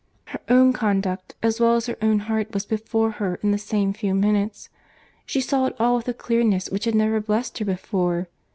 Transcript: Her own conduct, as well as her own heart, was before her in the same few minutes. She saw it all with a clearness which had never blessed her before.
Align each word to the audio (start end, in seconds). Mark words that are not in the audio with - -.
Her 0.29 0.39
own 0.49 0.73
conduct, 0.73 1.35
as 1.43 1.59
well 1.59 1.75
as 1.75 1.85
her 1.85 1.95
own 2.01 2.21
heart, 2.21 2.55
was 2.55 2.65
before 2.65 3.11
her 3.11 3.35
in 3.43 3.51
the 3.51 3.59
same 3.59 3.93
few 3.93 4.15
minutes. 4.15 4.67
She 5.27 5.41
saw 5.41 5.67
it 5.67 5.75
all 5.79 5.95
with 5.97 6.07
a 6.07 6.13
clearness 6.15 6.71
which 6.71 6.85
had 6.85 6.95
never 6.95 7.21
blessed 7.21 7.59
her 7.59 7.65
before. 7.65 8.27